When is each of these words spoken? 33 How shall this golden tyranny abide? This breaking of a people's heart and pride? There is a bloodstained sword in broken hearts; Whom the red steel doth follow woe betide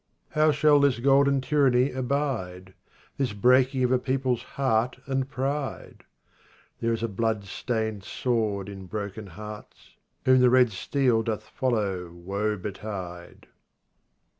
33 0.31 0.41
How 0.41 0.51
shall 0.51 0.79
this 0.79 0.97
golden 0.99 1.41
tyranny 1.41 1.91
abide? 1.91 2.73
This 3.19 3.33
breaking 3.33 3.83
of 3.83 3.91
a 3.91 3.99
people's 3.99 4.41
heart 4.57 4.97
and 5.05 5.29
pride? 5.29 6.05
There 6.79 6.91
is 6.91 7.03
a 7.03 7.07
bloodstained 7.07 8.03
sword 8.03 8.67
in 8.67 8.87
broken 8.87 9.27
hearts; 9.27 9.91
Whom 10.25 10.39
the 10.39 10.49
red 10.49 10.71
steel 10.71 11.21
doth 11.21 11.43
follow 11.43 12.09
woe 12.09 12.57
betide 12.57 13.45